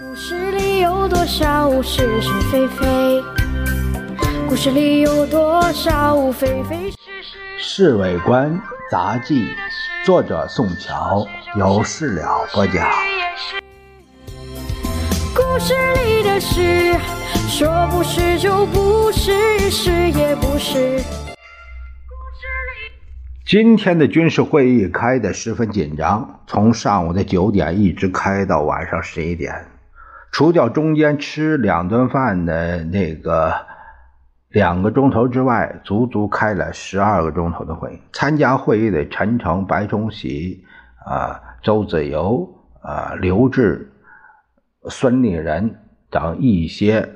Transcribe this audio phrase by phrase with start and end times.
[0.00, 3.22] 故事里有多少是是非非？
[4.48, 7.38] 故事里有多少非非是是？
[7.58, 8.58] 《侍卫官
[8.90, 9.44] 杂记》，
[10.06, 11.26] 作者宋乔，
[11.56, 12.90] 由事了播讲。
[15.34, 15.74] 故事
[16.06, 16.94] 里的事，
[17.46, 21.02] 说不是就不是，是也不是。
[23.44, 29.54] 今天的军事会议开得十分紧张，从上午的九点一直开到晚上十一点，
[30.32, 33.54] 除掉中间吃两顿饭的那个
[34.48, 38.00] 两个钟头之外，足足开了十二个钟头的会。
[38.12, 40.64] 参加会议的陈诚、白崇禧、
[41.06, 42.48] 啊周子游、
[42.80, 43.92] 啊刘志、
[44.88, 45.78] 孙立人
[46.10, 47.08] 等一些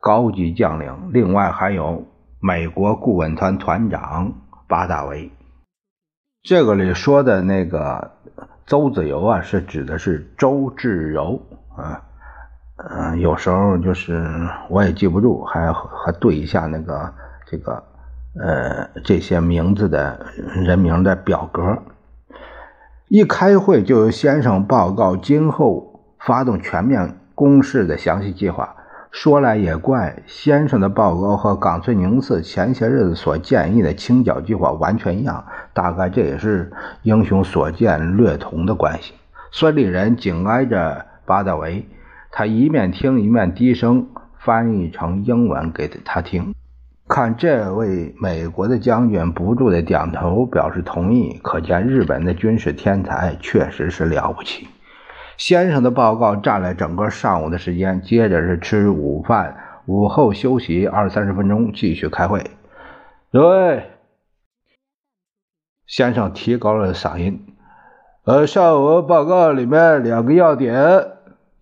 [0.00, 2.04] 高级将领，另外还有
[2.40, 4.34] 美国顾问团团长。
[4.66, 5.30] 八大维，
[6.42, 8.12] 这个里说的那个
[8.66, 11.40] 周子游啊，是指的是周志柔
[11.76, 12.02] 啊，
[12.76, 14.26] 嗯，有时候就是
[14.68, 17.12] 我也记不住，还还对一下那个
[17.46, 17.82] 这个
[18.40, 20.26] 呃这些名字的
[20.56, 21.78] 人名的表格。
[23.08, 28.74] 一开会就由先生报告今后发动全面攻势的详细计划。
[29.12, 39.14] 说来也怪，先生的报告和冈村宁次前些日子所建议的清剿计划完全一样，大概这也是英雄所见略同的关系。
[39.52, 41.86] 孙立人紧挨着八大维，
[42.36, 44.08] 他一面听一面低声
[44.40, 46.52] 翻译成英文给他听。
[47.06, 54.66] 看这位美国的将军不住的点头表示同意，可见日本的军事天才确实是了不起。
[55.36, 62.50] 先生的报告占了整个上午的时间，接着是吃午饭，午后休息二三十分钟，继续开会。
[63.30, 63.84] 各位，
[65.86, 67.46] 先生提高了嗓音
[68.26, 70.74] ：“呃，上午报告里面两个要点：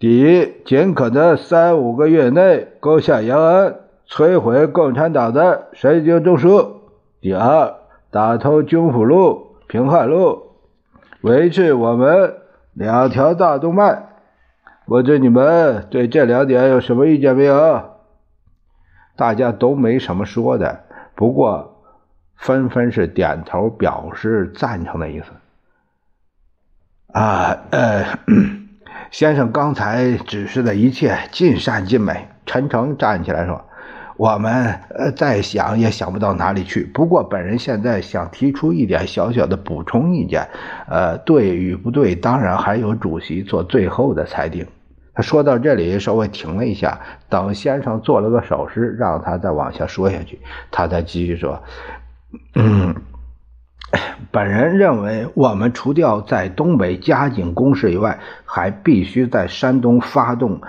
[0.02, 3.76] 第一，尽可能三五个月内攻下延安，
[4.08, 6.72] 摧毁共产党的神经中枢；
[7.20, 7.72] 第二，
[8.10, 10.56] 打通军府路、平汉路，
[11.20, 12.34] 维持我们。”
[12.74, 14.08] 两条大动脉，
[14.86, 17.90] 我对你们对这两点有什么意见没有？
[19.14, 20.80] 大家都没什么说的，
[21.14, 21.84] 不过
[22.34, 25.26] 纷纷是点头表示赞成的意思。
[27.12, 28.18] 啊，呃，
[29.12, 32.26] 先生刚才指示的一切尽善尽美。
[32.46, 33.64] 陈诚站起来说。
[34.18, 36.84] 我们呃再想也想不到哪里去。
[36.94, 40.46] 不过本人现在想提出一点小小的补充意见，
[40.86, 44.66] 呃，对与不对，当然还有主席做最后的裁定。
[45.14, 50.38] 他说到这里稍微停了一下，等先生做了个手势，让他再往下说下去，
[50.70, 51.62] 他才继续说
[52.54, 52.94] ：“嗯，
[54.30, 60.60] 本人认为，我们除掉在东北加紧攻势以外，还必须在山东发动。”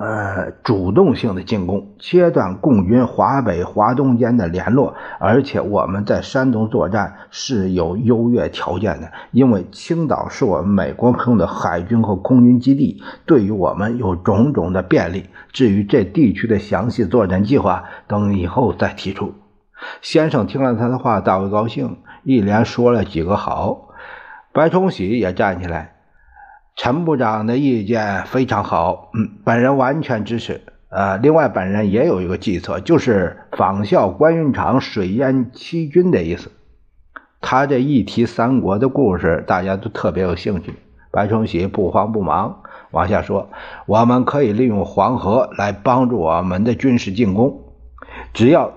[0.00, 15.24] 呃，主动性的进攻，切断共军华北、华东间的联络，而且我们在山东作战是有优越条件的，因为青岛是我们美国朋友的海军和空军基地，对于我们有种种的便利。
[15.50, 19.34] 至于这地区的详细作战计划，等以后再提出。
[20.00, 21.96] 先生听了他的话，大为高兴，
[22.28, 23.88] 一连说了几个好。
[24.52, 25.94] 白崇禧也站起来。
[26.76, 30.60] 陈部长的意见非常好，嗯，本人完全支持。
[30.90, 36.52] 呃，另外，本人也有一个计策，就是仿效关云长水淹七军的意思。
[37.40, 40.74] 他这一提三国的故事，大家都特别有兴趣。
[41.10, 42.60] 白崇禧不慌不忙
[42.90, 43.48] 往下说
[43.88, 47.72] ：“我们可以利用黄河来帮助我们的军事进攻，
[48.34, 48.74] 只要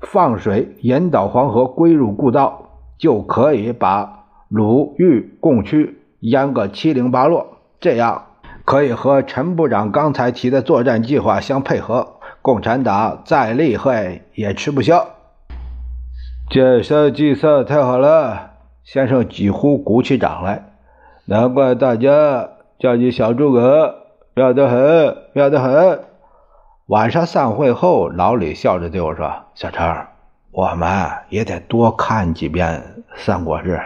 [0.00, 7.46] 放水引导黄河归入故道，就可以把鲁豫共区。”淹个七零八落，
[7.80, 8.26] 这样
[8.66, 12.16] 可以和陈部长刚才提的作战计划相配合。
[12.42, 15.06] 共产党再厉害也吃不消。
[16.50, 18.50] 这项计策太好了，
[18.84, 20.72] 先生几乎鼓起掌来。
[21.24, 23.94] 难怪大家叫你小诸葛，
[24.34, 26.00] 妙得很，妙得很。
[26.90, 30.08] 晚上散会后，老李笑着对我说：“小陈，
[30.50, 32.82] 我们也得多看几遍
[33.16, 33.76] 《三国志》。”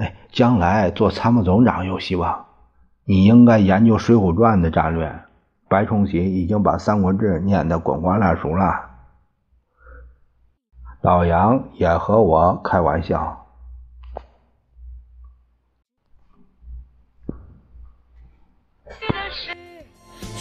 [0.00, 2.46] 哎，将来做参谋总长有希望。
[3.04, 5.14] 你应该研究《水浒传》的战略。
[5.68, 8.88] 白崇禧已经把《三国志》念得滚瓜烂熟了。
[11.02, 13.42] 老杨也和我开玩笑。